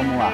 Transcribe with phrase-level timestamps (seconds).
[0.00, 0.32] vamos lá.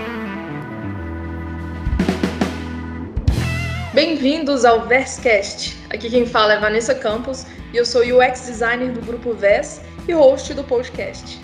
[3.92, 5.76] Bem-vindos ao Verscast.
[5.90, 10.12] Aqui quem fala é Vanessa Campos e eu sou UX designer do grupo VES e
[10.12, 11.40] host do podcast.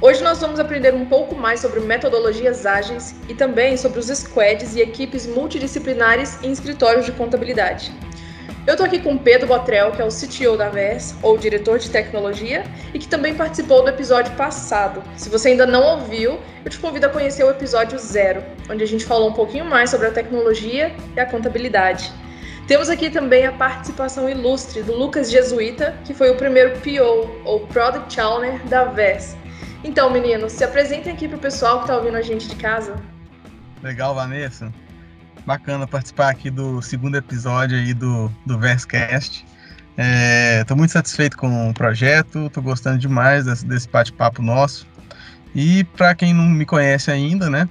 [0.00, 4.74] Hoje nós vamos aprender um pouco mais sobre metodologias ágeis e também sobre os squads
[4.74, 7.92] e equipes multidisciplinares em escritórios de contabilidade.
[8.64, 11.90] Eu estou aqui com Pedro Botrel, que é o CTO da VES, ou diretor de
[11.90, 12.64] tecnologia,
[12.94, 15.02] e que também participou do episódio passado.
[15.16, 18.40] Se você ainda não ouviu, eu te convido a conhecer o episódio zero,
[18.70, 22.12] onde a gente falou um pouquinho mais sobre a tecnologia e a contabilidade.
[22.68, 27.66] Temos aqui também a participação ilustre do Lucas Jesuíta, que foi o primeiro PO, ou
[27.66, 29.36] Product Owner, da VES.
[29.82, 32.94] Então, meninos, se apresentem aqui para o pessoal que está ouvindo a gente de casa.
[33.82, 34.72] Legal, Vanessa.
[35.46, 39.44] Bacana participar aqui do segundo episódio aí do, do Verscast.
[40.60, 44.86] Estou é, muito satisfeito com o projeto, estou gostando demais desse, desse bate-papo nosso.
[45.54, 47.68] E para quem não me conhece ainda, né?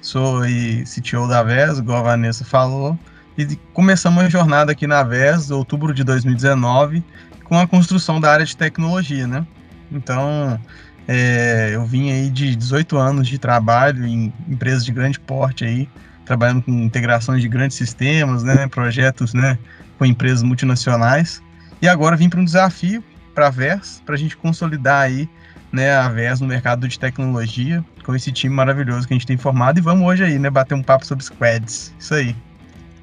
[0.00, 0.40] Sou
[0.84, 2.98] CTO da VES, igual a Vanessa falou.
[3.36, 7.04] E começamos a jornada aqui na VES, outubro de 2019,
[7.44, 9.46] com a construção da área de tecnologia, né?
[9.92, 10.58] Então,
[11.06, 15.88] é, eu vim aí de 18 anos de trabalho em empresas de grande porte aí,
[16.30, 19.58] trabalhando com integrações de grandes sistemas, né, projetos né,
[19.98, 21.42] com empresas multinacionais.
[21.82, 23.02] E agora vim para um desafio
[23.34, 25.28] para a VERS, para a gente consolidar aí
[25.72, 29.36] né, a VERS no mercado de tecnologia, com esse time maravilhoso que a gente tem
[29.36, 29.78] formado.
[29.78, 31.92] E vamos hoje aí, né, bater um papo sobre squads.
[31.98, 32.36] Isso aí.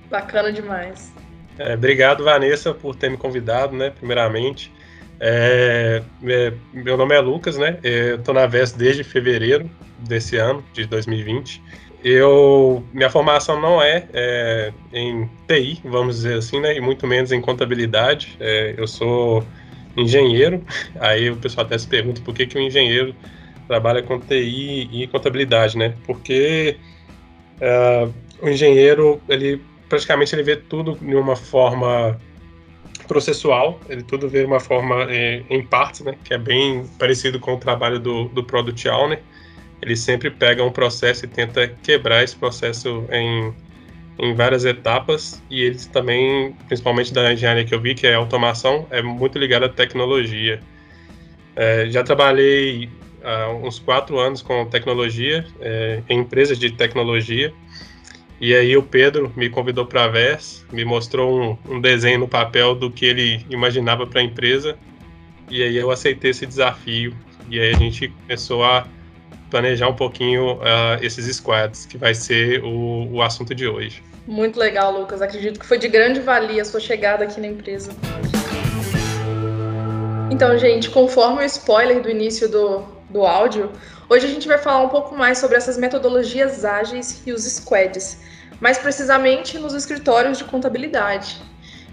[0.10, 1.12] Bacana demais.
[1.60, 4.72] É, obrigado, Vanessa, por ter me convidado, né, primeiramente.
[5.20, 7.78] É, é, meu nome é Lucas, né?
[7.84, 11.62] Eu estou na VES desde fevereiro desse ano, de 2020.
[12.04, 16.76] Eu, minha formação não é, é, em TI, vamos dizer assim, né?
[16.76, 18.38] E muito menos em contabilidade.
[18.40, 19.44] É, eu sou
[19.96, 20.64] engenheiro.
[21.00, 23.16] Aí o pessoal até se pergunta por que, que o engenheiro
[23.68, 25.94] trabalha com TI e contabilidade, né?
[26.06, 26.78] Porque
[27.60, 32.20] uh, o engenheiro, ele praticamente ele vê tudo de uma forma
[33.08, 36.16] processual, ele tudo vê de uma forma é, em partes, né?
[36.24, 39.22] Que é bem parecido com o trabalho do, do Product Owner
[39.82, 43.54] ele sempre pega um processo e tenta quebrar esse processo em,
[44.20, 45.42] em várias etapas.
[45.50, 49.66] E eles também, principalmente da engenharia que eu vi, que é automação, é muito ligado
[49.66, 50.60] à tecnologia.
[51.56, 52.90] É, já trabalhei
[53.24, 57.54] há uns quatro anos com tecnologia, é, em empresas de tecnologia,
[58.40, 62.28] e aí o Pedro me convidou para a VES, me mostrou um, um desenho no
[62.28, 64.78] papel do que ele imaginava para a empresa,
[65.50, 67.16] e aí eu aceitei esse desafio,
[67.50, 68.86] e aí a gente começou a
[69.50, 74.04] planejar um pouquinho uh, esses squads, que vai ser o, o assunto de hoje.
[74.28, 75.22] Muito legal, Lucas.
[75.22, 77.92] Acredito que foi de grande valia a sua chegada aqui na empresa.
[80.30, 83.72] Então, gente, conforme o spoiler do início do, do áudio,
[84.10, 88.20] hoje a gente vai falar um pouco mais sobre essas metodologias ágeis e os squads,
[88.60, 91.42] mais precisamente nos escritórios de contabilidade.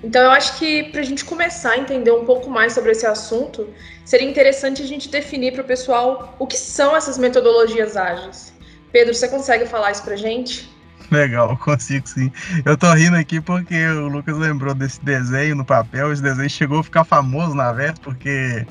[0.05, 3.07] Então, eu acho que para a gente começar a entender um pouco mais sobre esse
[3.07, 3.67] assunto,
[4.05, 8.53] seria interessante a gente definir para o pessoal o que são essas metodologias ágeis.
[8.93, 10.71] Pedro, você consegue falar isso para a gente?
[11.11, 12.31] Legal, consigo sim.
[12.67, 16.13] Eu tô rindo aqui porque o Lucas lembrou desse desenho no papel.
[16.13, 18.67] Esse desenho chegou a ficar famoso na vez, porque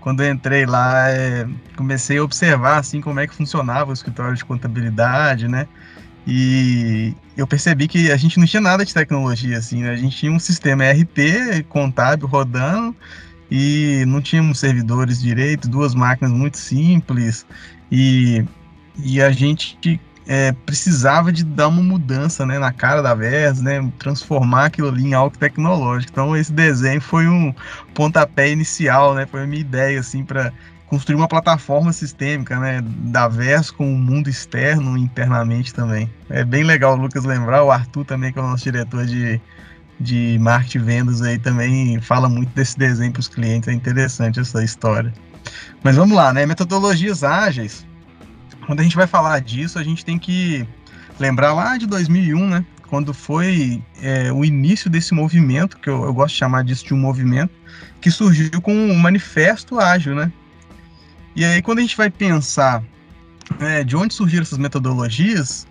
[0.00, 1.44] quando eu entrei lá, é,
[1.76, 5.66] comecei a observar assim como é que funcionava o escritório de contabilidade, né?
[6.26, 9.90] E eu percebi que a gente não tinha nada de tecnologia, assim, né?
[9.90, 12.94] A gente tinha um sistema ERP contábil rodando
[13.50, 17.44] e não tínhamos servidores direito, duas máquinas muito simples
[17.90, 18.44] e,
[19.04, 23.92] e a gente é, precisava de dar uma mudança né, na cara da VES, né,
[23.98, 26.12] transformar aquilo ali em algo tecnológico.
[26.12, 27.52] Então esse desenho foi um
[27.94, 30.52] pontapé inicial, né, foi a minha ideia assim para
[30.92, 36.12] construir uma plataforma sistêmica, né, da VES com o mundo externo internamente também.
[36.28, 39.40] É bem legal o Lucas lembrar, o Arthur também, que é o nosso diretor de,
[39.98, 44.38] de marketing e vendas aí, também fala muito desse desenho para os clientes, é interessante
[44.38, 45.10] essa história.
[45.82, 47.86] Mas vamos lá, né, metodologias ágeis,
[48.66, 50.68] quando a gente vai falar disso, a gente tem que
[51.18, 56.12] lembrar lá de 2001, né, quando foi é, o início desse movimento, que eu, eu
[56.12, 57.54] gosto de chamar disso de um movimento,
[57.98, 60.30] que surgiu com o Manifesto Ágil, né,
[61.34, 62.82] e aí, quando a gente vai pensar
[63.60, 65.66] é, de onde surgiram essas metodologias,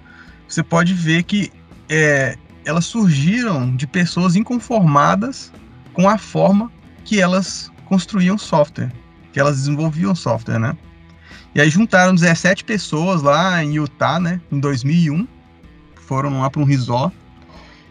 [0.47, 1.51] você pode ver que
[1.89, 5.51] é, elas surgiram de pessoas inconformadas
[5.93, 6.71] com a forma
[7.05, 8.91] que elas construíam software,
[9.33, 10.77] que elas desenvolviam software, né?
[11.53, 15.27] E aí juntaram 17 pessoas lá em Utah, né, em 2001,
[15.95, 17.15] foram lá para um resort.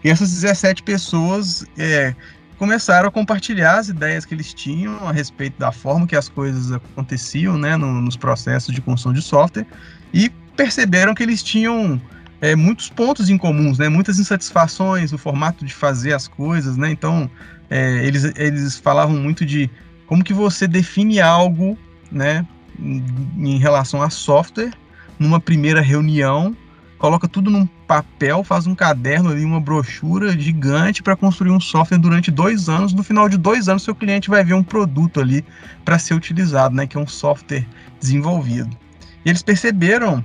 [0.02, 2.14] E essas 17 pessoas é,
[2.60, 6.70] começaram a compartilhar as ideias que eles tinham a respeito da forma que as coisas
[6.70, 9.66] aconteciam né, no, nos processos de construção de software
[10.12, 11.98] e perceberam que eles tinham
[12.38, 13.88] é, muitos pontos em comuns, né?
[13.88, 16.90] Muitas insatisfações no formato de fazer as coisas, né?
[16.90, 17.30] Então,
[17.70, 19.70] é, eles, eles falavam muito de
[20.06, 21.78] como que você define algo,
[22.12, 22.46] né?
[22.78, 23.02] Em,
[23.38, 24.72] em relação a software,
[25.18, 26.54] numa primeira reunião,
[27.00, 31.99] coloca tudo num papel, faz um caderno ali, uma brochura gigante para construir um software
[31.99, 32.93] durante dois anos.
[32.93, 35.43] No final de dois anos, seu cliente vai ver um produto ali
[35.82, 36.87] para ser utilizado, né?
[36.87, 37.67] Que é um software
[37.99, 38.76] desenvolvido.
[39.25, 40.23] E eles perceberam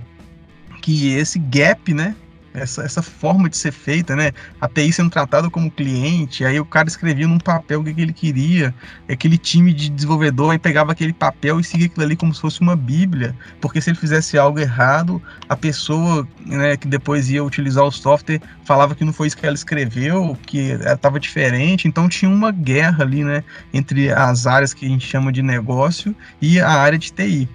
[0.82, 2.14] que esse gap, né?
[2.56, 4.32] Essa, essa forma de ser feita, né?
[4.62, 8.14] A TI sendo tratada como cliente, aí o cara escrevia num papel o que, ele
[8.14, 8.74] queria,
[9.10, 12.62] aquele time de desenvolvedor aí pegava aquele papel e seguia aquilo ali como se fosse
[12.62, 17.84] uma bíblia, porque se ele fizesse algo errado, a pessoa né, que depois ia utilizar
[17.84, 22.30] o software falava que não foi isso que ela escreveu, que estava diferente, então tinha
[22.30, 23.44] uma guerra ali, né?
[23.74, 27.48] Entre as áreas que a gente chama de negócio e a área de TI.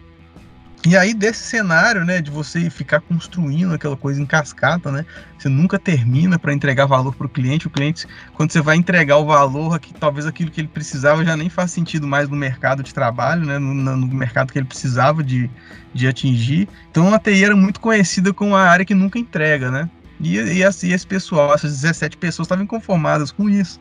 [0.87, 5.05] E aí, desse cenário, né, de você ficar construindo aquela coisa em cascata, né,
[5.39, 7.67] você nunca termina para entregar valor para o cliente.
[7.67, 11.51] O cliente, quando você vai entregar o valor, talvez aquilo que ele precisava já nem
[11.51, 15.51] faz sentido mais no mercado de trabalho, né, no, no mercado que ele precisava de,
[15.93, 16.67] de atingir.
[16.91, 19.91] Então, a TI era muito conhecida como a área que nunca entrega, né.
[20.19, 23.79] E, e, assim, esse pessoal, essas 17 pessoas estavam inconformadas com isso.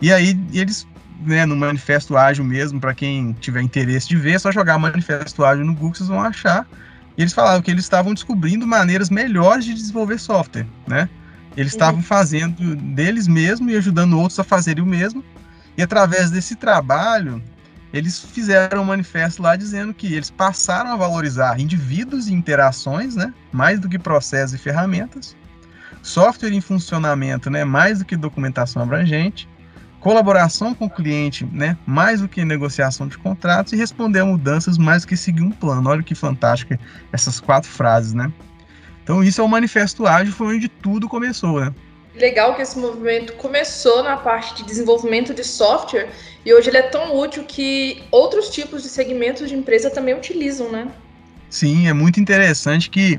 [0.00, 0.86] E aí, eles
[1.20, 5.44] né, no Manifesto Ágil mesmo, para quem tiver interesse de ver, é só jogar Manifesto
[5.44, 6.66] Ágil no Google, vocês vão achar.
[7.16, 11.08] E eles falavam que eles estavam descobrindo maneiras melhores de desenvolver software, né?
[11.56, 11.76] Eles uhum.
[11.76, 15.24] estavam fazendo deles mesmos e ajudando outros a fazerem o mesmo.
[15.76, 17.40] E através desse trabalho,
[17.92, 23.32] eles fizeram um manifesto lá dizendo que eles passaram a valorizar indivíduos e interações, né?
[23.52, 25.36] Mais do que processos e ferramentas.
[26.02, 27.64] Software em funcionamento, né?
[27.64, 29.48] Mais do que documentação abrangente
[30.04, 34.76] colaboração com o cliente, né, mais do que negociação de contratos e responder a mudanças
[34.76, 35.88] mais do que seguir um plano.
[35.88, 36.78] Olha que fantástica
[37.10, 38.30] essas quatro frases, né?
[39.02, 41.74] Então isso é o manifesto ágil, foi onde tudo começou, né?
[42.16, 46.10] Legal que esse movimento começou na parte de desenvolvimento de software
[46.44, 50.70] e hoje ele é tão útil que outros tipos de segmentos de empresa também utilizam,
[50.70, 50.86] né?
[51.48, 53.18] Sim, é muito interessante que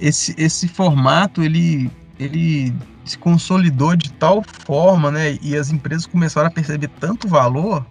[0.00, 2.72] esse, esse formato ele, ele
[3.04, 7.84] se consolidou de tal forma, né, e as empresas começaram a perceber tanto valor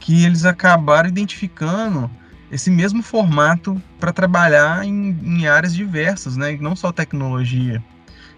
[0.00, 2.10] que eles acabaram identificando
[2.50, 7.82] esse mesmo formato para trabalhar em, em, áreas diversas, né, não só tecnologia.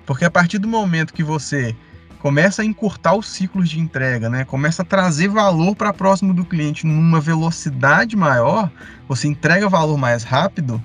[0.06, 1.76] Porque a partir do momento que você
[2.20, 6.44] começa a encurtar os ciclos de entrega, né, começa a trazer valor para próximo do
[6.44, 8.70] cliente numa velocidade maior,
[9.06, 10.82] você entrega valor mais rápido,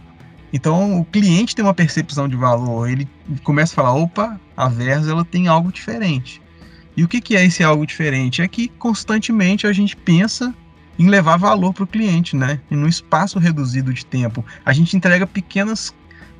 [0.54, 3.08] então o cliente tem uma percepção de valor, ele
[3.44, 6.40] começa a falar, opa, a Versa ela tem algo diferente.
[6.96, 8.42] E o que, que é esse algo diferente?
[8.42, 10.54] É que constantemente a gente pensa
[10.98, 12.60] em levar valor para o cliente, né?
[12.70, 14.46] E num espaço reduzido de tempo.
[14.64, 15.92] A gente entrega pequenas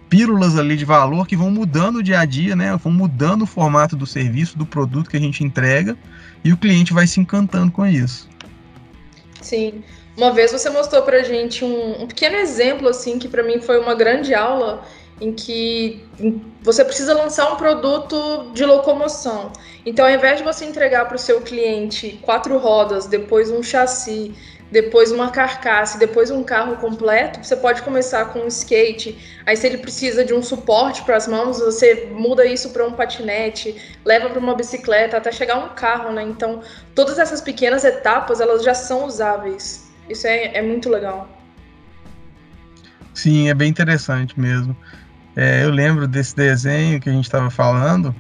[0.08, 2.78] pílulas ali de valor que vão mudando o dia a dia, né?
[2.78, 5.98] Vão mudando o formato do serviço, do produto que a gente entrega,
[6.44, 8.30] e o cliente vai se encantando com isso.
[9.42, 9.84] Sim.
[10.16, 13.80] Uma vez você mostrou pra gente um, um pequeno exemplo, assim, que para mim foi
[13.80, 14.84] uma grande aula,
[15.20, 16.06] em que
[16.62, 19.52] você precisa lançar um produto de locomoção.
[19.86, 24.36] Então, ao invés de você entregar para o seu cliente quatro rodas, depois um chassi,
[24.72, 29.18] depois uma carcaça depois um carro completo, você pode começar com um skate.
[29.46, 32.94] Aí, se ele precisa de um suporte para as mãos, você muda isso para um
[32.94, 36.24] patinete, leva para uma bicicleta, até chegar um carro, né?
[36.24, 36.62] Então,
[36.94, 39.83] todas essas pequenas etapas, elas já são usáveis.
[40.10, 41.30] Isso é, é muito legal.
[43.14, 44.76] Sim, é bem interessante mesmo.
[45.36, 48.16] É, eu lembro desse desenho que a gente estava falando,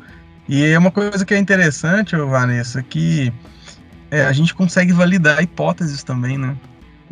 [0.47, 3.31] e é uma coisa que é interessante, Vanessa, que
[4.09, 6.55] é, a gente consegue validar hipóteses também, né?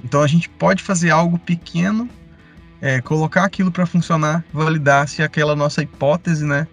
[0.04, 2.10] Então a gente pode fazer algo pequeno,
[2.82, 6.68] é, colocar aquilo para funcionar, validar se aquela nossa hipótese, né,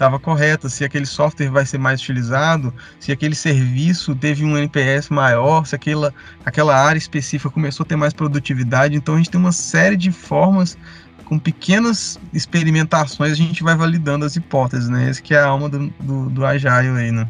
[0.00, 5.10] estava correta, se aquele software vai ser mais utilizado, se aquele serviço teve um NPS
[5.10, 8.96] maior, se aquela, aquela área específica começou a ter mais produtividade.
[8.96, 10.78] Então a gente tem uma série de formas
[11.26, 15.10] com pequenas experimentações a gente vai validando as hipóteses, né?
[15.10, 17.28] Esse que é a alma do, do, do Agile aí, né?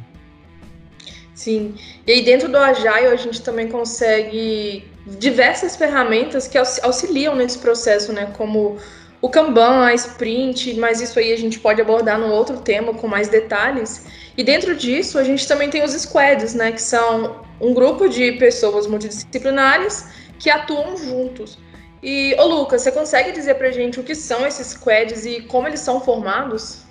[1.35, 1.75] Sim.
[2.07, 4.85] E aí dentro do Agile a gente também consegue
[5.19, 8.27] diversas ferramentas que auxiliam nesse processo, né?
[8.37, 8.79] Como
[9.23, 13.07] o Kanban, a Sprint, mas isso aí a gente pode abordar num outro tema com
[13.07, 14.07] mais detalhes.
[14.37, 16.73] E dentro disso a gente também tem os squads, né?
[16.73, 20.09] Que são um grupo de pessoas multidisciplinares
[20.39, 21.59] que atuam juntos.
[22.03, 25.69] E, ô Lucas, você consegue dizer pra gente o que são esses squads e como
[25.69, 26.87] eles são formados?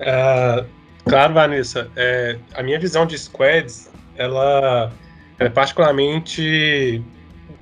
[0.00, 0.66] Uh,
[1.08, 1.90] claro, Vanessa.
[1.96, 4.92] É, a minha visão de squads, ela
[5.38, 7.02] é particularmente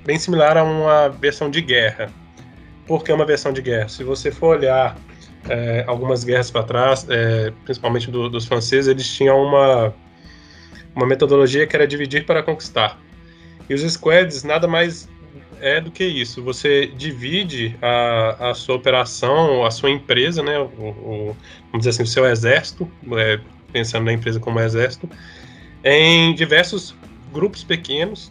[0.04, 2.12] bem similar a uma versão de guerra.
[2.86, 3.88] Porque é uma versão de guerra.
[3.88, 4.96] Se você for olhar
[5.48, 9.94] é, algumas guerras para trás, é, principalmente do, dos franceses, eles tinham uma,
[10.94, 12.98] uma metodologia que era dividir para conquistar.
[13.68, 15.08] E os squads nada mais
[15.60, 16.42] é do que isso.
[16.42, 21.36] Você divide a, a sua operação, a sua empresa, né, o, o
[21.66, 23.38] vamos dizer assim, o seu exército, é,
[23.72, 25.08] pensando na empresa como exército,
[25.84, 26.94] em diversos
[27.32, 28.30] grupos pequenos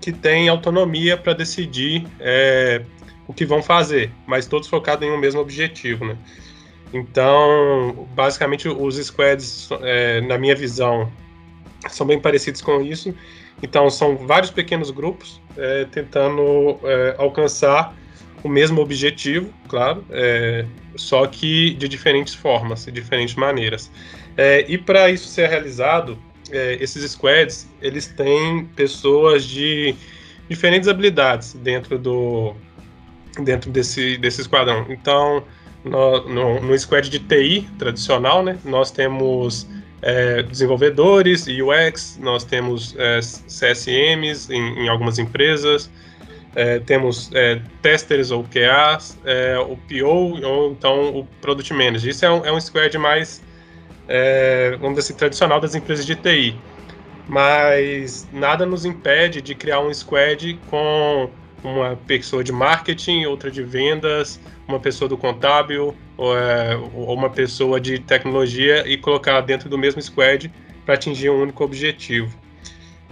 [0.00, 2.82] que têm autonomia para decidir é,
[3.30, 6.18] o que vão fazer, mas todos focados em um mesmo objetivo, né?
[6.92, 11.08] Então, basicamente, os squads, é, na minha visão,
[11.88, 13.14] são bem parecidos com isso.
[13.62, 17.94] Então, são vários pequenos grupos é, tentando é, alcançar
[18.42, 23.92] o mesmo objetivo, claro, é, só que de diferentes formas, de diferentes maneiras.
[24.36, 26.18] É, e para isso ser realizado,
[26.50, 29.94] é, esses squads, eles têm pessoas de
[30.48, 32.56] diferentes habilidades dentro do
[33.38, 34.86] dentro desse, desse esquadrão.
[34.88, 35.44] Então,
[35.84, 39.66] no, no, no squad de TI tradicional, né, nós temos
[40.02, 45.90] é, desenvolvedores, UX, nós temos é, CSMs em, em, algumas empresas,
[46.54, 52.10] é, temos é, testers ou QAs, é, o PO ou então o Product Manager.
[52.10, 53.42] Isso é um, é um squad mais,
[54.08, 56.56] é, vamos dizer assim, tradicional das empresas de TI.
[57.28, 61.30] Mas nada nos impede de criar um squad com
[61.62, 67.30] uma pessoa de marketing, outra de vendas, uma pessoa do contábil ou, é, ou uma
[67.30, 70.50] pessoa de tecnologia e colocar dentro do mesmo squad
[70.84, 72.36] para atingir um único objetivo.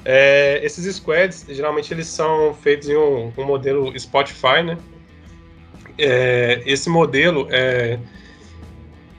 [0.05, 4.79] É, esses squads, geralmente, eles são feitos em um, um modelo Spotify, né?
[5.99, 7.99] É, esse modelo, é,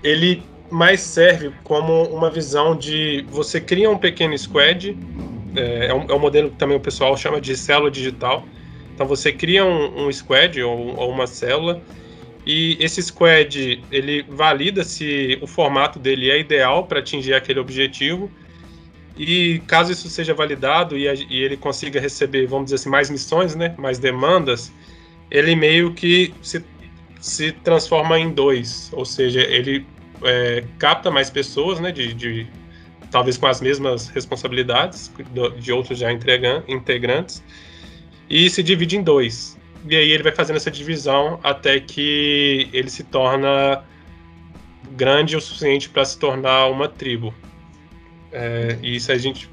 [0.01, 4.97] ele mais serve como uma visão de você cria um pequeno squad,
[5.55, 8.45] é, é, um, é um modelo que também o pessoal chama de célula digital,
[8.99, 11.81] então você cria um, um squad ou, ou, uma célula
[12.45, 18.29] e esse squad ele valida se o formato dele é ideal para atingir aquele objetivo.
[19.17, 23.09] E caso isso seja validado e, a, e, ele consiga receber, vamos dizer assim, mais
[23.09, 24.69] missões, né, mais demandas,
[25.31, 26.61] ele meio que se,
[27.21, 29.85] se transforma em dois, ou seja, ele
[30.23, 32.47] é, capta mais pessoas, né, de, de,
[33.09, 35.09] talvez com as mesmas responsabilidades
[35.57, 37.41] de outros já integrantes,
[38.29, 39.57] e se divide em dois.
[39.89, 43.83] E aí ele vai fazendo essa divisão até que ele se torna
[44.91, 47.33] grande o suficiente para se tornar uma tribo.
[48.31, 49.49] É, e isso a gente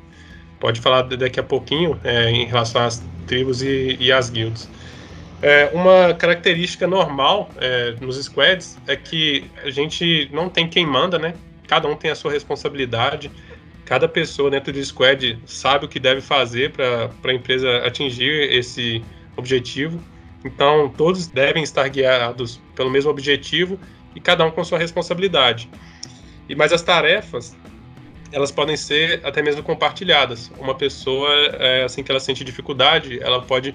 [0.59, 4.69] pode falar daqui a pouquinho é, em relação às tribos e, e às guilds.
[5.43, 11.19] É, uma característica normal é, nos squads é que a gente não tem quem manda,
[11.19, 11.35] né?
[11.69, 13.31] Cada um tem a sua responsabilidade
[13.87, 19.03] cada pessoa dentro do squad sabe o que deve fazer para a empresa atingir esse
[19.37, 20.03] objetivo.
[20.45, 23.79] Então, todos devem estar guiados pelo mesmo objetivo
[24.15, 25.71] e cada um com sua responsabilidade.
[26.49, 27.57] E mas as tarefas,
[28.33, 30.51] elas podem ser até mesmo compartilhadas.
[30.59, 33.73] Uma pessoa, é, assim que ela sente dificuldade, ela pode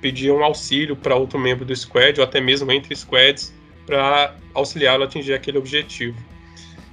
[0.00, 3.54] pedir um auxílio para outro membro do squad ou até mesmo entre squads
[3.86, 6.16] para auxiliá-lo a atingir aquele objetivo.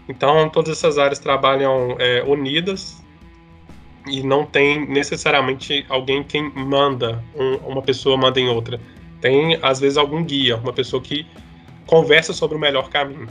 [0.08, 3.02] Então, todas essas áreas trabalham é, unidas
[4.08, 8.80] e não tem necessariamente alguém quem manda, um, uma pessoa manda em outra.
[9.20, 11.26] Tem, às vezes, algum guia, uma pessoa que
[11.86, 13.28] conversa sobre o melhor caminho.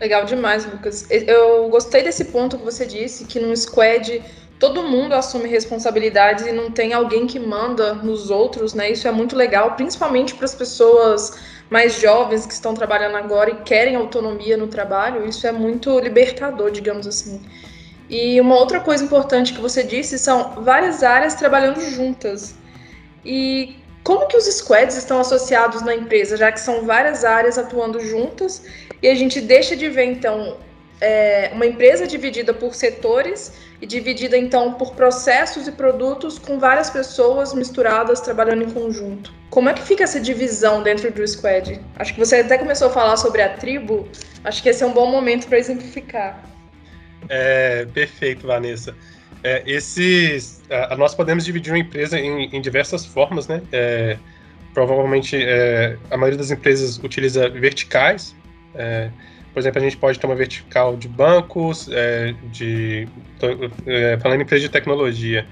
[0.00, 1.08] Legal demais, Lucas.
[1.10, 4.20] Eu gostei desse ponto que você disse, que num squad
[4.58, 8.90] todo mundo assume responsabilidades e não tem alguém que manda nos outros, né?
[8.90, 11.38] Isso é muito legal, principalmente para as pessoas
[11.72, 16.70] mais jovens que estão trabalhando agora e querem autonomia no trabalho, isso é muito libertador,
[16.70, 17.40] digamos assim.
[18.10, 22.54] E uma outra coisa importante que você disse são várias áreas trabalhando juntas.
[23.24, 28.00] E como que os squads estão associados na empresa, já que são várias áreas atuando
[28.00, 28.62] juntas
[29.00, 30.58] e a gente deixa de ver então
[31.02, 36.88] é, uma empresa dividida por setores e dividida então por processos e produtos com várias
[36.90, 39.34] pessoas misturadas trabalhando em conjunto.
[39.50, 41.80] Como é que fica essa divisão dentro do squad?
[41.96, 44.08] Acho que você até começou a falar sobre a tribo.
[44.44, 46.40] Acho que esse é um bom momento para exemplificar.
[47.28, 48.94] É, perfeito, Vanessa.
[49.42, 53.60] É, esses, a, nós podemos dividir uma empresa em, em diversas formas, né?
[53.72, 54.16] É,
[54.72, 58.36] provavelmente é, a maioria das empresas utiliza verticais.
[59.52, 63.06] Por exemplo, a gente pode ter uma vertical de bancos, é, de
[63.86, 65.46] é, falando em empresa de tecnologia,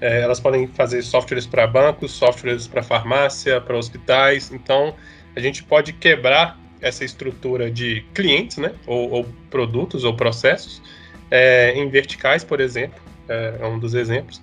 [0.00, 4.50] é, elas podem fazer softwares para bancos, softwares para farmácia, para hospitais.
[4.52, 4.94] Então,
[5.34, 10.80] a gente pode quebrar essa estrutura de clientes, né, ou, ou produtos ou processos,
[11.30, 14.40] é, em verticais, por exemplo, é, é um dos exemplos,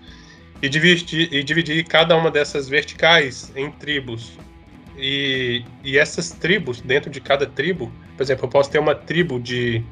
[0.61, 4.37] e dividir, e dividir cada uma dessas verticais em tribos
[4.97, 9.39] E, e essas tribos, dentro de cada tribo, por exemplo, eu posso ter uma tribo
[9.39, 9.83] de,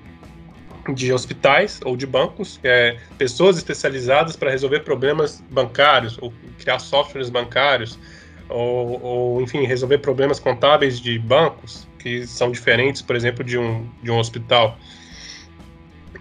[0.94, 7.30] de hospitais ou de bancos, é, pessoas especializadas para resolver problemas bancários, ou criar softwares
[7.30, 8.00] bancários,
[8.50, 13.88] ou, ou, enfim, resolver problemas contábeis de bancos, que são diferentes, por exemplo, de um,
[14.02, 14.78] de um hospital.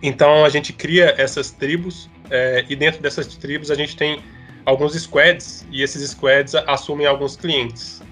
[0.02, 4.20] Então a gente cria essas tribos, é, e dentro dessas tribos a gente tem
[4.66, 8.02] alguns squads, e esses squads assumem alguns clientes.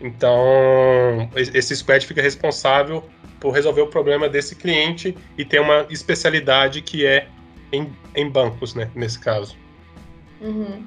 [0.00, 3.08] Então, esse squad fica responsável
[3.42, 7.26] por resolver o problema desse cliente e tem uma especialidade que é
[7.72, 9.56] em, em bancos, né, nesse caso.
[10.40, 10.86] Uhum.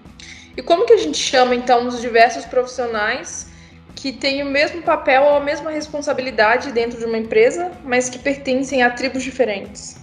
[0.56, 3.52] E como que a gente chama, então, os diversos profissionais
[3.94, 8.18] que têm o mesmo papel ou a mesma responsabilidade dentro de uma empresa, mas que
[8.18, 9.98] pertencem a tribos diferentes?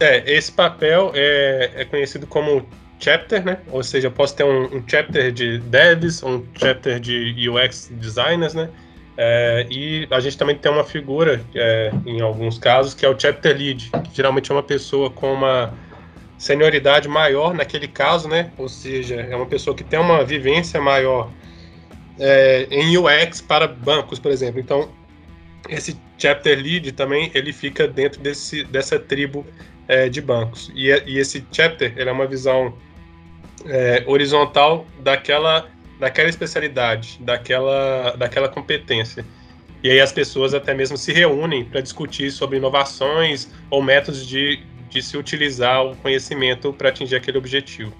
[0.00, 2.66] É, esse papel é, é conhecido como
[2.98, 3.58] chapter, né?
[3.70, 8.54] Ou seja, eu posso ter um, um chapter de devs, um chapter de UX designers,
[8.54, 8.68] né?
[9.20, 13.18] É, e a gente também tem uma figura, é, em alguns casos, que é o
[13.18, 15.74] chapter lead, que geralmente é uma pessoa com uma
[16.38, 18.52] senioridade maior naquele caso, né?
[18.56, 21.32] Ou seja, é uma pessoa que tem uma vivência maior
[22.16, 24.60] é, em UX para bancos, por exemplo.
[24.60, 24.88] Então,
[25.68, 29.44] esse chapter lead também ele fica dentro desse, dessa tribo
[29.88, 30.70] é, de bancos.
[30.76, 32.72] E, e, esse chapter é uma visão
[33.66, 39.24] é, horizontal daquela, daquela especialidade, daquela, daquela competência.
[39.82, 44.60] E aí as pessoas até mesmo se reúnem para discutir sobre inovações ou métodos de,
[44.88, 47.92] de se utilizar o conhecimento para atingir aquele objetivo.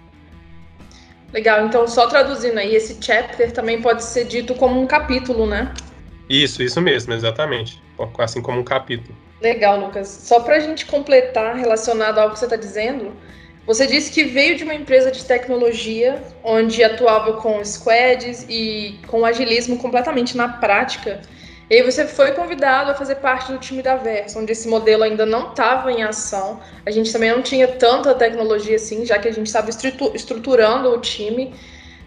[1.32, 5.72] Legal, então só traduzindo aí, esse chapter também pode ser dito como um capítulo, né?
[6.28, 7.82] Isso, isso mesmo, exatamente.
[8.18, 9.16] Assim como um capítulo.
[9.40, 10.08] Legal, Lucas.
[10.08, 13.12] Só para a gente completar relacionado ao que você está dizendo,
[13.68, 19.26] você disse que veio de uma empresa de tecnologia onde atuava com squads e com
[19.26, 21.20] agilismo completamente na prática.
[21.68, 25.02] E aí você foi convidado a fazer parte do time da Versa, onde esse modelo
[25.02, 26.60] ainda não estava em ação.
[26.86, 30.98] A gente também não tinha tanta tecnologia assim, já que a gente estava estruturando o
[30.98, 31.54] time.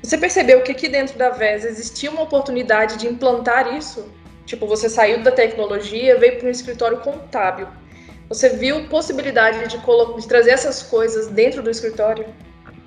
[0.02, 4.12] Você percebeu que aqui dentro da VES existia uma oportunidade de implantar isso?
[4.48, 7.68] Tipo, você saiu da tecnologia, veio para um escritório contábil.
[8.32, 12.26] Você viu possibilidade de, de trazer essas coisas dentro do escritório?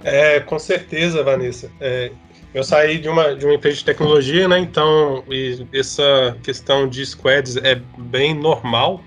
[0.02, 1.70] É, com certeza, Vanessa.
[1.78, 2.10] É,
[2.54, 4.58] eu saí de uma, de uma empresa de tecnologia, né?
[4.58, 5.22] Então,
[5.70, 9.04] essa questão de squads é bem normal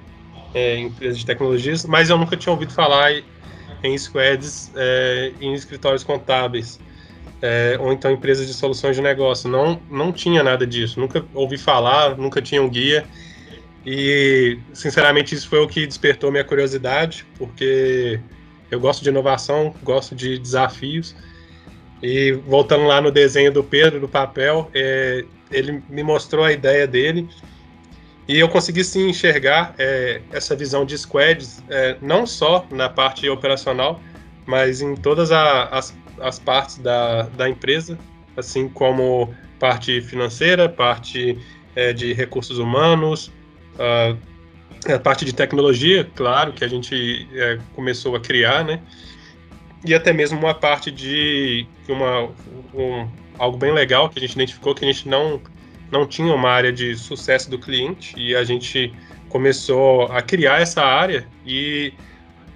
[0.53, 3.19] é, em empresas de tecnologias, mas eu nunca tinha ouvido falar
[3.83, 6.79] em squads é, em escritórios contábeis.
[7.41, 9.49] É, ou então empresas de soluções de negócio.
[9.49, 10.99] Não, não tinha nada disso.
[10.99, 13.07] Nunca ouvi falar, nunca tinha um guia.
[13.89, 18.19] E, sinceramente, isso foi o que despertou minha curiosidade, porque
[18.69, 21.15] eu gosto de inovação, gosto de desafios.
[22.03, 26.85] E voltando lá no desenho do Pedro, do papel, é, ele me mostrou a ideia
[26.85, 27.29] dele.
[28.27, 33.29] E eu consegui sim enxergar é, essa visão de squads, é, não só na parte
[33.29, 34.01] operacional,
[34.45, 37.97] mas em todas a, as, as partes da, da empresa,
[38.35, 41.39] assim como parte financeira, parte
[41.73, 43.31] é, de recursos humanos,
[43.77, 44.17] Uh,
[44.93, 48.79] a parte de tecnologia, claro, que a gente é, começou a criar, né?
[49.85, 52.29] E até mesmo uma parte de uma,
[52.73, 55.41] um, algo bem legal que a gente identificou que a gente não,
[55.91, 58.93] não tinha uma área de sucesso do cliente e a gente
[59.29, 61.93] começou a criar essa área e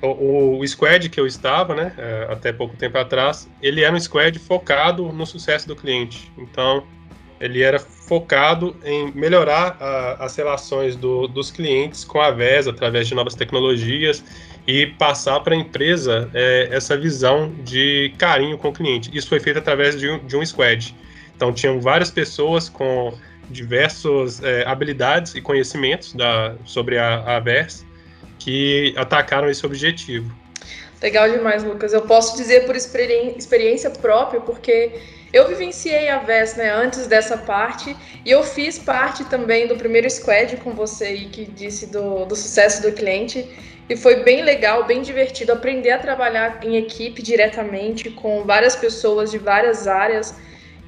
[0.02, 4.00] o, o squad que eu estava, né, é, até pouco tempo atrás, ele era um
[4.00, 6.32] squad focado no sucesso do cliente.
[6.38, 6.86] Então,
[7.42, 13.08] ele era focado em melhorar a, as relações do, dos clientes com a VES através
[13.08, 14.24] de novas tecnologias
[14.68, 19.10] e passar para a empresa é, essa visão de carinho com o cliente.
[19.12, 20.96] Isso foi feito através de um, de um squad.
[21.36, 23.14] Então, tinham várias pessoas com
[23.50, 27.86] diversas é, habilidades e conhecimentos da, sobre a, a VES
[28.38, 30.32] que atacaram esse objetivo.
[31.02, 31.94] Legal demais, Lucas.
[31.94, 34.92] Eu posso dizer por experiência própria, porque
[35.34, 40.10] eu vivenciei a VES né, antes dessa parte e eu fiz parte também do primeiro
[40.10, 43.48] squad com você aí, que disse do, do sucesso do cliente.
[43.90, 49.32] E foi bem legal, bem divertido aprender a trabalhar em equipe diretamente com várias pessoas
[49.32, 50.36] de várias áreas.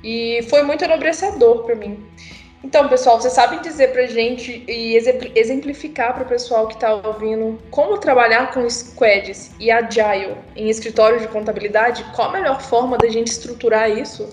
[0.03, 2.05] E foi muito enobrecedor para mim.
[2.63, 4.95] Então, pessoal, vocês sabem dizer para gente e
[5.35, 11.21] exemplificar para o pessoal que está ouvindo como trabalhar com squads e agile em escritórios
[11.21, 12.05] de contabilidade?
[12.15, 14.29] Qual a melhor forma da gente estruturar isso?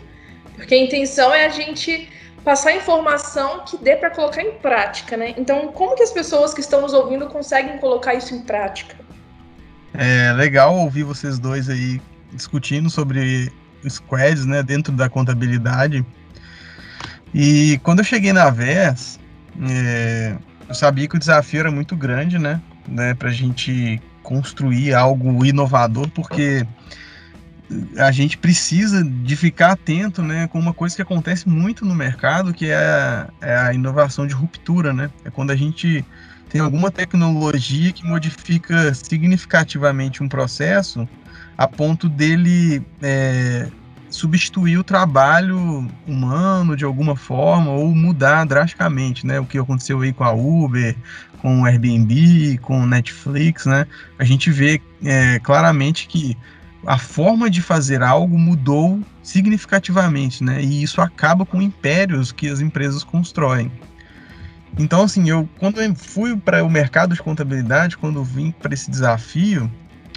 [0.54, 2.08] Porque a intenção é a gente
[2.44, 5.34] passar informação que dê para colocar em prática, né?
[5.36, 8.94] Então, como que as pessoas que estão nos ouvindo conseguem colocar isso em prática?
[9.92, 12.00] É legal ouvir vocês dois aí
[12.32, 13.52] discutindo sobre
[13.88, 16.06] squads, né, dentro da contabilidade
[17.34, 19.20] E quando eu cheguei na VES,
[19.68, 20.36] é,
[20.68, 22.60] eu sabia que o desafio era muito grande, né?
[22.88, 26.66] né para a gente construir algo inovador, porque
[27.96, 32.52] a gente precisa de ficar atento né, com uma coisa que acontece muito no mercado,
[32.52, 34.92] que é a, é a inovação de ruptura.
[34.92, 35.10] Né?
[35.24, 36.04] É quando a gente
[36.48, 41.08] tem alguma tecnologia que modifica significativamente um processo
[41.56, 43.68] a ponto dele é,
[44.10, 49.38] substituir o trabalho humano de alguma forma ou mudar drasticamente, né?
[49.38, 50.96] O que aconteceu aí com a Uber,
[51.40, 53.86] com o Airbnb, com o Netflix, né?
[54.18, 56.36] A gente vê é, claramente que
[56.86, 60.62] a forma de fazer algo mudou significativamente, né?
[60.62, 63.70] E isso acaba com impérios que as empresas constroem.
[64.78, 68.90] Então, assim, eu quando eu fui para o mercado de contabilidade, quando vim para esse
[68.90, 69.70] desafio,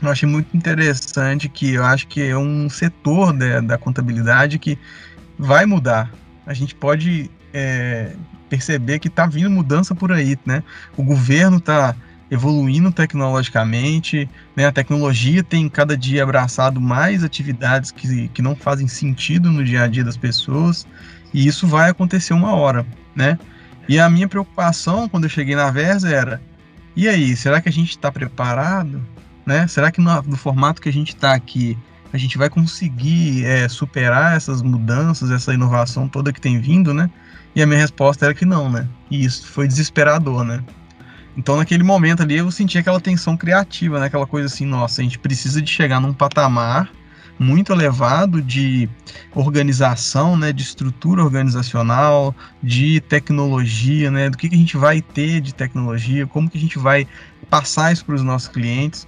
[0.08, 4.78] eu achei muito interessante que eu acho que é um setor da, da contabilidade que
[5.38, 6.12] vai mudar.
[6.46, 8.12] A gente pode é,
[8.50, 10.63] perceber que está vindo mudança por aí, né?
[10.98, 11.96] O governo está
[12.30, 14.66] evoluindo tecnologicamente, né?
[14.66, 19.84] A tecnologia tem cada dia abraçado mais atividades que, que não fazem sentido no dia
[19.84, 20.88] a dia das pessoas,
[21.34, 22.86] e isso vai acontecer uma hora,
[23.16, 23.38] né?
[23.88, 26.42] E a minha preocupação quando eu cheguei na Versa era:
[26.96, 29.02] e aí, será que a gente está preparado?
[29.46, 29.68] Né?
[29.68, 31.78] Será que no, no, formato que a gente está aqui,
[32.14, 37.10] a gente vai conseguir é, superar essas mudanças, essa inovação toda que tem vindo, né?
[37.56, 38.88] E a minha resposta era que não, né?
[39.12, 40.64] E isso foi desesperador, né?
[41.36, 44.06] Então, naquele momento ali, eu senti aquela tensão criativa, né?
[44.06, 46.90] Aquela coisa assim, nossa, a gente precisa de chegar num patamar
[47.40, 48.90] muito elevado de
[49.34, 55.42] organização, né, de estrutura organizacional, de tecnologia, né, do que, que a gente vai ter
[55.42, 57.08] de tecnologia, como que a gente vai
[57.50, 59.08] passar isso para os nossos clientes.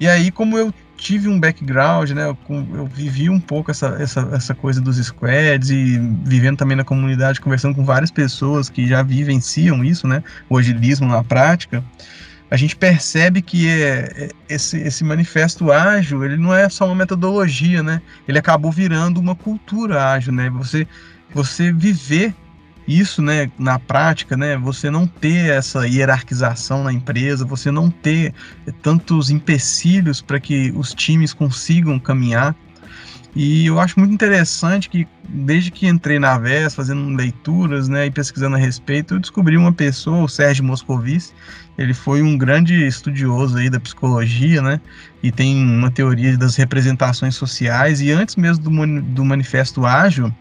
[0.00, 2.24] E aí, como eu tive um background, né?
[2.24, 2.38] Eu,
[2.74, 7.40] eu, vivi um pouco essa, essa, essa coisa dos squads e vivendo também na comunidade,
[7.40, 10.22] conversando com várias pessoas que já vivenciam isso, né?
[10.48, 11.84] O agilismo na prática.
[12.50, 16.94] A gente percebe que é, é, esse, esse manifesto ágil, ele não é só uma
[16.94, 18.00] metodologia, né?
[18.28, 20.50] Ele acabou virando uma cultura ágil, né?
[20.50, 20.86] Você,
[21.32, 22.34] você viver
[22.86, 28.34] isso, né, na prática, né, você não ter essa hierarquização na empresa, você não ter
[28.82, 32.54] tantos empecilhos para que os times consigam caminhar.
[33.34, 38.10] E eu acho muito interessante que desde que entrei na VES, fazendo leituras, né, e
[38.10, 41.32] pesquisando a respeito, eu descobri uma pessoa, o Sérgio Moscovici.
[41.76, 44.80] Ele foi um grande estudioso aí da psicologia, né,
[45.20, 48.00] e tem uma teoria das representações sociais.
[48.00, 50.32] E antes mesmo do, do Manifesto Ágil,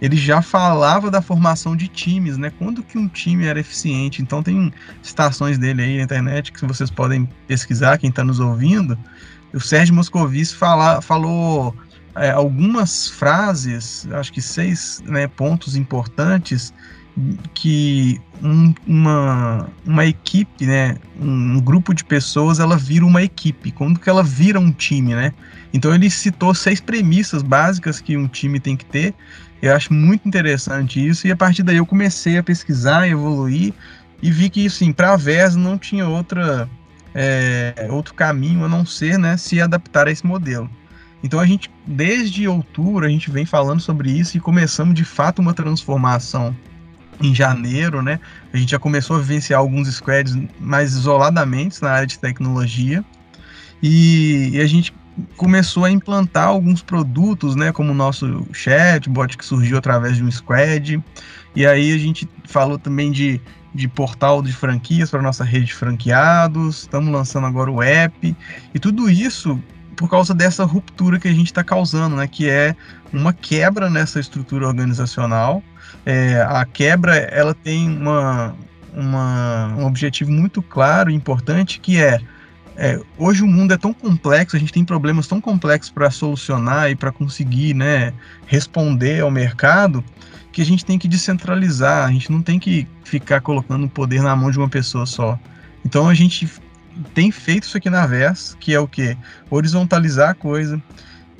[0.00, 2.52] ele já falava da formação de times, né?
[2.58, 4.20] Quando que um time era eficiente.
[4.20, 8.98] Então tem citações dele aí na internet que vocês podem pesquisar, quem está nos ouvindo.
[9.54, 11.74] O Sérgio Moscovici fala, falou
[12.14, 16.74] é, algumas frases, acho que seis né, pontos importantes
[17.54, 23.70] que um, uma, uma equipe, né, um, um, grupo de pessoas, ela vira uma equipe,
[23.70, 25.32] quando que ela vira um time, né?
[25.72, 29.14] Então ele citou seis premissas básicas que um time tem que ter
[29.60, 33.72] eu acho muito interessante isso, e a partir daí eu comecei a pesquisar, evoluir,
[34.22, 36.68] e vi que, assim, para a VES não tinha outra,
[37.14, 40.70] é, outro caminho a não ser né, se adaptar a esse modelo.
[41.22, 45.40] Então a gente, desde outubro, a gente vem falando sobre isso e começamos de fato
[45.40, 46.54] uma transformação
[47.20, 48.20] em janeiro, né?
[48.52, 53.04] A gente já começou a vivenciar alguns squads mais isoladamente na área de tecnologia.
[53.82, 54.94] E, e a gente
[55.36, 60.30] começou a implantar alguns produtos, né, como o nosso chatbot que surgiu através de um
[60.30, 61.02] squad.
[61.54, 63.40] E aí a gente falou também de,
[63.74, 66.80] de portal de franquias para nossa rede de franqueados.
[66.80, 68.36] Estamos lançando agora o app
[68.74, 69.60] e tudo isso
[69.96, 72.76] por causa dessa ruptura que a gente está causando, né, que é
[73.12, 75.62] uma quebra nessa estrutura organizacional.
[76.06, 78.54] É, a quebra ela tem uma,
[78.94, 82.20] uma, um objetivo muito claro e importante que é
[82.78, 86.90] é, hoje o mundo é tão complexo, a gente tem problemas tão complexos para solucionar
[86.90, 88.12] e para conseguir né,
[88.46, 90.04] responder ao mercado,
[90.52, 94.22] que a gente tem que descentralizar, a gente não tem que ficar colocando o poder
[94.22, 95.38] na mão de uma pessoa só.
[95.84, 96.48] Então a gente
[97.14, 99.16] tem feito isso aqui na VES, que é o que?
[99.50, 100.80] Horizontalizar a coisa.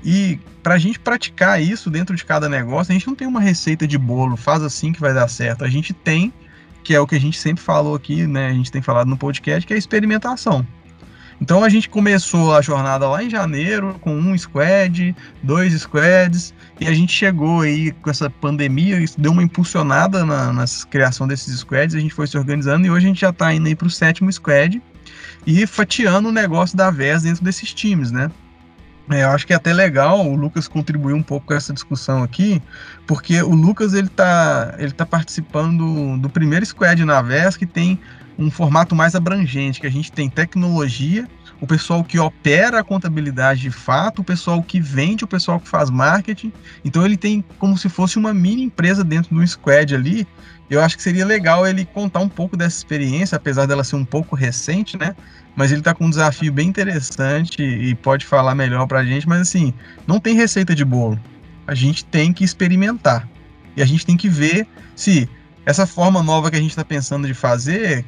[0.06, 3.40] E para a gente praticar isso dentro de cada negócio, a gente não tem uma
[3.40, 5.64] receita de bolo, faz assim que vai dar certo.
[5.64, 6.32] A gente tem,
[6.84, 8.46] que é o que a gente sempre falou aqui, né?
[8.46, 10.64] A gente tem falado no podcast, que é a experimentação.
[11.40, 16.86] Então a gente começou a jornada lá em janeiro com um squad, dois squads, e
[16.86, 21.58] a gente chegou aí com essa pandemia, isso deu uma impulsionada na, na criação desses
[21.58, 23.88] squads, a gente foi se organizando e hoje a gente já está indo aí para
[23.88, 24.80] o sétimo squad
[25.44, 28.30] e fatiando o negócio da VES dentro desses times, né?
[29.10, 32.22] É, eu acho que é até legal o Lucas contribuir um pouco com essa discussão
[32.22, 32.60] aqui,
[33.06, 38.00] porque o Lucas ele está ele tá participando do primeiro squad na VES que tem
[38.38, 41.26] um formato mais abrangente, que a gente tem tecnologia,
[41.60, 45.68] o pessoal que opera a contabilidade de fato, o pessoal que vende, o pessoal que
[45.68, 46.52] faz marketing.
[46.84, 50.26] Então ele tem como se fosse uma mini empresa dentro do squad ali.
[50.68, 54.04] Eu acho que seria legal ele contar um pouco dessa experiência, apesar dela ser um
[54.04, 55.14] pouco recente, né?
[55.54, 59.28] Mas ele está com um desafio bem interessante e pode falar melhor para a gente.
[59.28, 59.72] Mas assim,
[60.06, 61.18] não tem receita de bolo.
[61.66, 63.28] A gente tem que experimentar.
[63.76, 65.28] E a gente tem que ver se
[65.64, 68.04] essa forma nova que a gente está pensando de fazer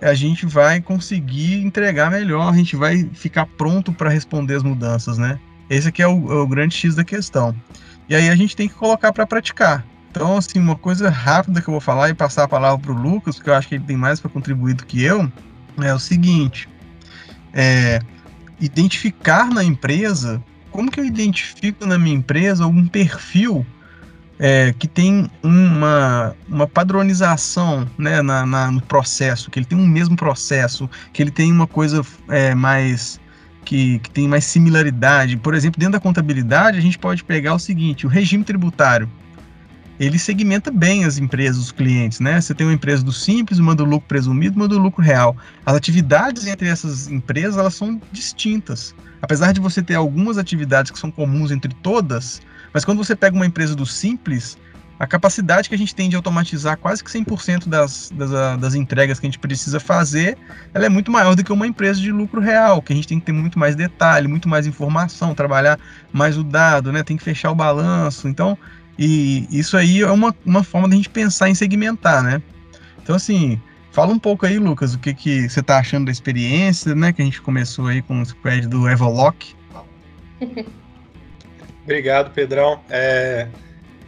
[0.00, 5.16] a gente vai conseguir entregar melhor, a gente vai ficar pronto para responder as mudanças,
[5.16, 5.38] né?
[5.70, 7.54] Esse aqui é o, é o, grande X da questão.
[8.08, 9.84] E aí a gente tem que colocar para praticar.
[10.16, 12.94] Então, assim, uma coisa rápida que eu vou falar e passar a palavra para o
[12.94, 15.30] Lucas, porque eu acho que ele tem mais para contribuir do que eu,
[15.76, 16.66] é o seguinte:
[17.52, 18.00] é,
[18.58, 23.66] identificar na empresa, como que eu identifico na minha empresa um perfil
[24.38, 29.86] é, que tem uma, uma padronização né, na, na, no processo, que ele tem um
[29.86, 32.00] mesmo processo, que ele tem uma coisa
[32.30, 33.20] é, mais.
[33.66, 35.36] Que, que tem mais similaridade.
[35.36, 39.10] Por exemplo, dentro da contabilidade, a gente pode pegar o seguinte: o regime tributário
[39.98, 42.40] ele segmenta bem as empresas, os clientes, né?
[42.40, 45.36] Você tem uma empresa do simples, uma do lucro presumido, uma do lucro real.
[45.64, 48.94] As atividades entre essas empresas, elas são distintas.
[49.22, 53.34] Apesar de você ter algumas atividades que são comuns entre todas, mas quando você pega
[53.34, 54.58] uma empresa do simples,
[54.98, 59.20] a capacidade que a gente tem de automatizar quase que 100% das, das, das entregas
[59.20, 60.38] que a gente precisa fazer,
[60.72, 63.20] ela é muito maior do que uma empresa de lucro real, que a gente tem
[63.20, 65.78] que ter muito mais detalhe, muito mais informação, trabalhar
[66.12, 67.02] mais o dado, né?
[67.02, 68.26] tem que fechar o balanço.
[68.26, 68.56] Então,
[68.98, 72.42] e isso aí é uma, uma forma da gente pensar em segmentar, né?
[73.02, 73.60] Então, assim,
[73.92, 77.12] fala um pouco aí, Lucas, o que, que você está achando da experiência, né?
[77.12, 79.54] Que a gente começou aí com o squad do Evolock.
[81.84, 82.80] Obrigado, Pedrão.
[82.90, 83.46] É,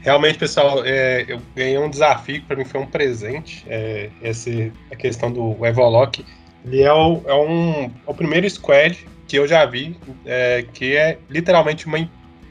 [0.01, 4.97] realmente, pessoal, é, eu ganhei um desafio, para mim foi um presente, é, esse, a
[4.97, 6.25] questão do Evolock.
[6.65, 10.97] Ele é o, é um, é o primeiro squad que eu já vi, é, que
[10.97, 11.99] é literalmente uma,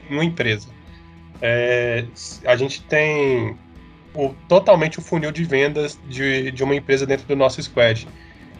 [0.09, 0.76] uma empresa.
[1.41, 2.05] É,
[2.45, 3.55] a gente tem
[4.13, 8.07] o, totalmente o funil de vendas de, de uma empresa dentro do nosso squad.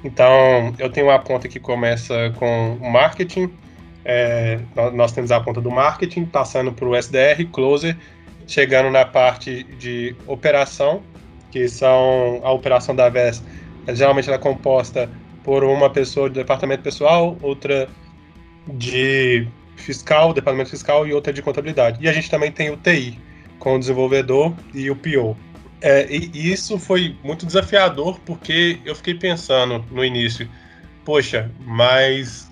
[0.03, 3.51] Então, eu tenho uma conta que começa com marketing,
[4.05, 4.59] é,
[4.93, 7.97] nós temos a ponta do marketing, passando para o SDR, closer,
[8.47, 11.01] chegando na parte de operação,
[11.51, 13.43] que são a operação da VES,
[13.89, 15.09] geralmente ela é composta
[15.43, 17.89] por uma pessoa do departamento pessoal, outra
[18.67, 22.03] de fiscal, departamento fiscal e outra de contabilidade.
[22.03, 23.17] E a gente também tem o TI,
[23.59, 25.37] com o desenvolvedor e o PO.
[25.79, 30.49] É, e isso foi muito desafiador porque eu fiquei pensando no início,
[31.05, 32.51] poxa, mas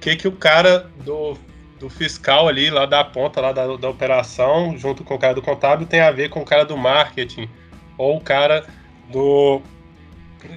[0.00, 1.36] que, que o cara do,
[1.78, 5.42] do fiscal ali, lá da ponta lá da, da operação, junto com o cara do
[5.42, 7.48] contábil, tem a ver com o cara do marketing,
[7.96, 8.66] ou o cara
[9.10, 9.62] do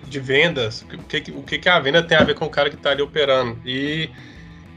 [0.07, 2.69] de vendas, o que, o que, que a venda tem a ver com o cara
[2.69, 3.59] que está ali operando.
[3.65, 4.09] E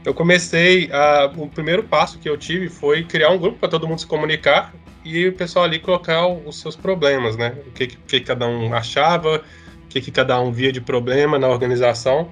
[0.05, 3.87] eu comecei, a, o primeiro passo que eu tive foi criar um grupo para todo
[3.87, 4.71] mundo se comunicar
[5.03, 7.55] e o pessoal ali colocar os seus problemas, né?
[7.67, 9.37] O que, que cada um achava,
[9.83, 12.29] o que, que cada um via de problema na organização.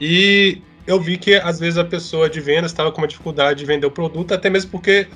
[0.00, 3.64] E eu vi que às vezes a pessoa de vendas estava com uma dificuldade de
[3.66, 5.08] vender o produto, até mesmo porque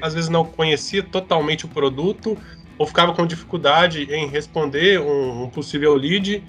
[0.00, 2.36] às vezes não conhecia totalmente o produto
[2.76, 6.42] ou ficava com dificuldade em responder um, um possível lead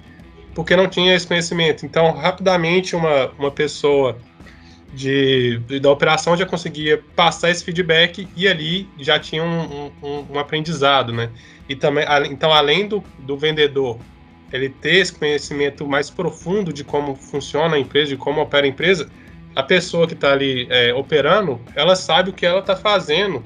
[0.52, 1.84] porque não tinha esse conhecimento.
[1.84, 4.16] Então, rapidamente, uma, uma pessoa
[4.94, 10.26] de, de, da operação já conseguia passar esse feedback e ali já tinha um, um,
[10.32, 11.30] um aprendizado, né?
[11.68, 13.98] E também, então, além do, do vendedor
[14.52, 18.68] ele ter esse conhecimento mais profundo de como funciona a empresa, de como opera a
[18.68, 19.10] empresa,
[19.56, 23.44] a pessoa que está ali é, operando, ela sabe o que ela está fazendo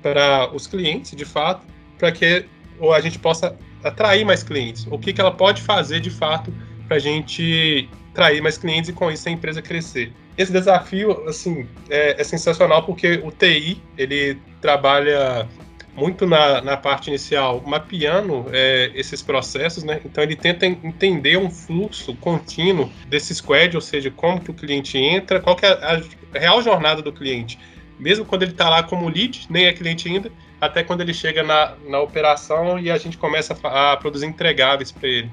[0.00, 1.66] para os clientes, de fato,
[1.98, 2.44] para que
[2.78, 4.86] ou a gente possa atrair mais clientes.
[4.90, 6.52] O que, que ela pode fazer, de fato,
[6.86, 10.12] para a gente atrair mais clientes e com isso a empresa crescer.
[10.36, 15.48] Esse desafio, assim, é, é sensacional porque o TI, ele trabalha
[15.94, 20.00] muito na, na parte inicial mapeando é, esses processos, né?
[20.04, 24.96] Então ele tenta entender um fluxo contínuo desse squad, ou seja, como que o cliente
[24.96, 26.02] entra, qual que é a
[26.38, 27.58] real jornada do cliente,
[27.98, 31.42] mesmo quando ele está lá como lead, nem é cliente ainda, até quando ele chega
[31.42, 35.30] na, na operação e a gente começa a, a produzir entregáveis para ele.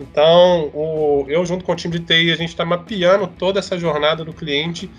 [0.00, 3.78] Então, o, eu junto com o time de TI, a gente está mapeando toda essa
[3.78, 4.90] jornada do cliente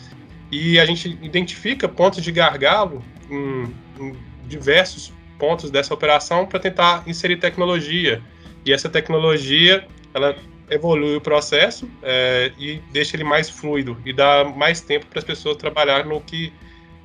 [0.52, 4.16] e a gente identifica pontos de gargalo em, em
[4.48, 8.22] diversos pontos dessa operação para tentar inserir tecnologia.
[8.64, 10.36] E essa tecnologia, ela
[10.70, 15.26] evolui o processo é, e deixa ele mais fluido e dá mais tempo para as
[15.26, 16.54] pessoas trabalhar no que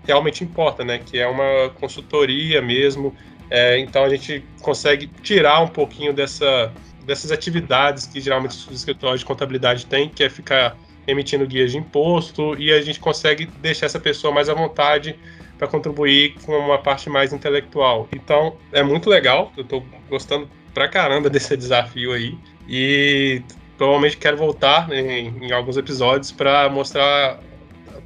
[0.07, 0.99] realmente importa, né?
[0.99, 3.17] Que é uma consultoria mesmo.
[3.49, 6.73] É, então a gente consegue tirar um pouquinho dessa,
[7.07, 11.79] dessas atividades que geralmente os escritórios de contabilidade têm, que é ficar emitindo guias de
[11.79, 15.17] imposto, e a gente consegue deixar essa pessoa mais à vontade
[15.57, 18.09] para contribuir com uma parte mais intelectual.
[18.13, 22.37] Então é muito legal, eu estou gostando pra caramba desse desafio aí.
[22.69, 23.41] E
[23.79, 27.41] provavelmente quero voltar em, em alguns episódios para mostrar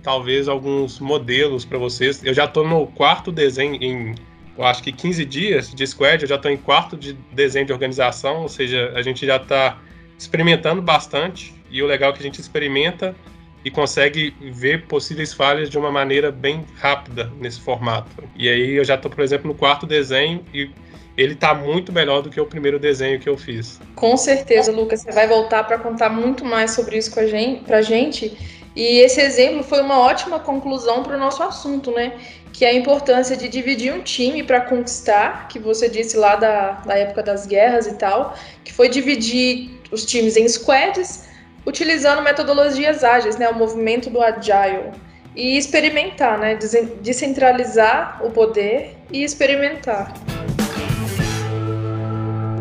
[0.02, 2.22] talvez alguns modelos para vocês.
[2.22, 4.14] Eu já estou no quarto desenho em
[4.60, 7.72] eu acho que 15 dias de squad, eu já estou em quarto de desenho de
[7.72, 9.78] organização, ou seja, a gente já está
[10.18, 13.16] experimentando bastante e o legal é que a gente experimenta
[13.64, 18.10] e consegue ver possíveis falhas de uma maneira bem rápida nesse formato.
[18.36, 20.70] E aí eu já estou, por exemplo, no quarto desenho e
[21.16, 23.80] ele está muito melhor do que o primeiro desenho que eu fiz.
[23.94, 28.36] Com certeza, Lucas, você vai voltar para contar muito mais sobre isso com a gente.
[28.74, 32.12] E esse exemplo foi uma ótima conclusão para o nosso assunto, né?
[32.60, 36.72] Que é a importância de dividir um time para conquistar, que você disse lá da,
[36.84, 41.24] da época das guerras e tal, que foi dividir os times em squads,
[41.66, 43.48] utilizando metodologias ágeis, né?
[43.48, 44.90] O movimento do agile.
[45.34, 46.58] E experimentar, né?
[47.00, 50.12] Descentralizar o poder e experimentar.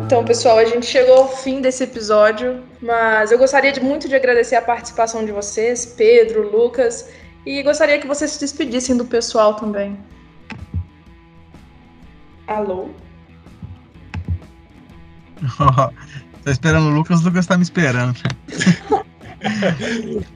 [0.06, 4.14] Então, pessoal, a gente chegou ao fim desse episódio, mas eu gostaria de, muito de
[4.14, 7.10] agradecer a participação de vocês, Pedro, Lucas,
[7.44, 9.98] e gostaria que vocês se despedissem do pessoal também.
[12.46, 12.90] Alô?
[16.44, 18.18] Tô esperando o Lucas, o Lucas tá me esperando.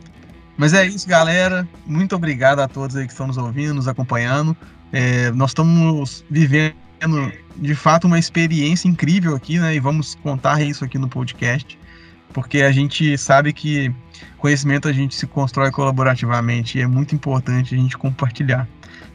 [0.56, 1.68] Mas é isso, galera.
[1.86, 4.56] Muito obrigado a todos aí que estão nos ouvindo, nos acompanhando.
[4.92, 6.74] É, nós estamos vivendo
[7.56, 9.74] de fato uma experiência incrível aqui, né?
[9.74, 11.78] E vamos contar isso aqui no podcast,
[12.34, 13.94] porque a gente sabe que
[14.36, 18.68] conhecimento a gente se constrói colaborativamente e é muito importante a gente compartilhar.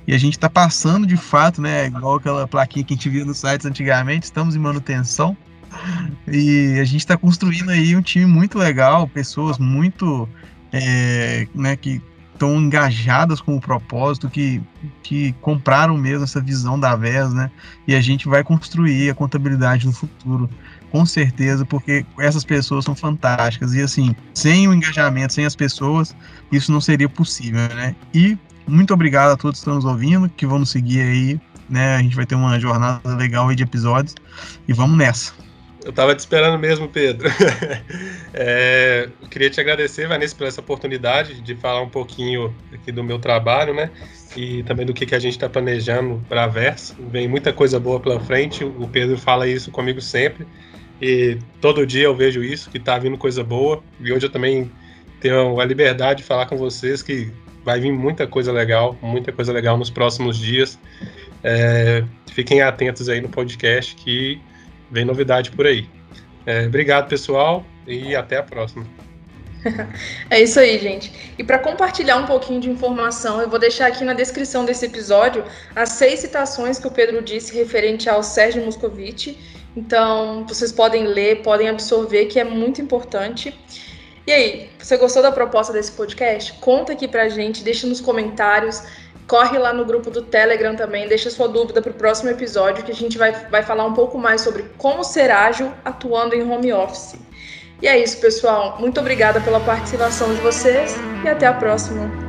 [0.08, 1.88] E a gente está passando de fato, né?
[1.88, 5.38] Igual aquela plaquinha que a gente via nos sites antigamente, estamos em manutenção.
[6.28, 10.28] E a gente está construindo aí um time muito legal, pessoas muito
[10.72, 12.02] é, né, que
[12.34, 14.62] estão engajadas com o propósito, que,
[15.04, 17.52] que compraram mesmo essa visão da VES, né?
[17.86, 20.50] E a gente vai construir a contabilidade no futuro,
[20.92, 23.74] com certeza, porque essas pessoas são fantásticas.
[23.74, 26.16] E assim, sem o engajamento, sem as pessoas,
[26.52, 27.96] isso não seria possível, né?
[28.14, 31.96] E muito obrigado a todos que estão nos ouvindo, que vão nos seguir aí, né?
[31.96, 34.16] A gente vai ter uma jornada legal aí de episódios.
[34.68, 35.34] E vamos nessa.
[35.84, 37.30] Eu estava te esperando mesmo, Pedro.
[38.34, 43.18] é, queria te agradecer, Vanessa, por essa oportunidade de falar um pouquinho aqui do meu
[43.18, 43.90] trabalho, né?
[44.36, 46.96] E também do que, que a gente está planejando para a Verso.
[47.10, 48.64] Vem muita coisa boa pela frente.
[48.64, 50.46] O Pedro fala isso comigo sempre.
[51.02, 53.84] E todo dia eu vejo isso, que está vindo coisa boa.
[54.00, 54.72] E hoje eu também
[55.20, 57.32] tenho a liberdade de falar com vocês que
[57.64, 60.80] vai vir muita coisa legal, muita coisa legal nos próximos dias.
[61.44, 64.42] É, fiquem atentos aí no podcast que
[64.92, 65.88] vem novidade por aí.
[66.46, 68.86] É, obrigado, pessoal, e até a próxima.
[70.30, 71.12] é isso aí, gente.
[71.38, 75.44] E para compartilhar um pouquinho de informação, eu vou deixar aqui na descrição desse episódio
[75.76, 79.38] as seis citações que o Pedro disse referente ao Sérgio Moscovici.
[79.76, 83.58] Então, vocês podem ler, podem absorver, que é muito importante.
[84.26, 86.54] E aí, você gostou da proposta desse podcast?
[86.54, 88.84] Conta aqui pra gente, deixa nos comentários
[89.30, 92.92] corre lá no grupo do Telegram também, deixa sua dúvida para o próximo episódio, que
[92.92, 96.74] a gente vai, vai falar um pouco mais sobre como ser ágil atuando em home
[96.74, 97.16] office.
[97.82, 98.78] E é isso, pessoal.
[98.80, 102.29] Muito obrigada pela participação de vocês e até a próxima.